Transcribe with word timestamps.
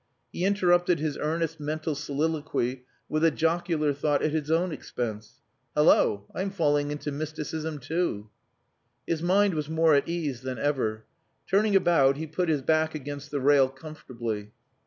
He 0.33 0.45
interrupted 0.45 0.97
his 0.97 1.15
earnest 1.19 1.59
mental 1.59 1.93
soliloquy 1.93 2.85
with 3.07 3.23
a 3.23 3.29
jocular 3.29 3.93
thought 3.93 4.23
at 4.23 4.31
his 4.31 4.49
own 4.49 4.71
expense. 4.71 5.41
"Hallo! 5.75 6.25
I 6.33 6.41
am 6.41 6.49
falling 6.49 6.89
into 6.89 7.11
mysticism 7.11 7.77
too." 7.77 8.31
His 9.05 9.21
mind 9.21 9.53
was 9.53 9.69
more 9.69 9.93
at 9.93 10.09
ease 10.09 10.41
than 10.41 10.57
ever. 10.57 11.03
Turning 11.47 11.75
about 11.75 12.17
he 12.17 12.25
put 12.25 12.49
his 12.49 12.63
back 12.63 12.95
against 12.95 13.29
the 13.29 13.39
rail 13.39 13.69
comfortably. 13.69 14.53